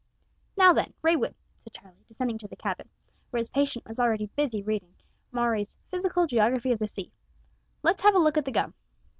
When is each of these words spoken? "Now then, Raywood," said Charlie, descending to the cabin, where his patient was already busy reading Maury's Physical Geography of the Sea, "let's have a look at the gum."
"Now 0.57 0.73
then, 0.73 0.95
Raywood," 1.03 1.35
said 1.63 1.73
Charlie, 1.73 2.03
descending 2.07 2.39
to 2.39 2.47
the 2.47 2.55
cabin, 2.55 2.89
where 3.29 3.37
his 3.37 3.51
patient 3.51 3.85
was 3.87 3.99
already 3.99 4.31
busy 4.35 4.63
reading 4.63 4.95
Maury's 5.31 5.77
Physical 5.91 6.25
Geography 6.25 6.71
of 6.71 6.79
the 6.79 6.87
Sea, 6.87 7.11
"let's 7.83 8.01
have 8.01 8.15
a 8.15 8.17
look 8.17 8.35
at 8.39 8.45
the 8.45 8.51
gum." 8.51 8.73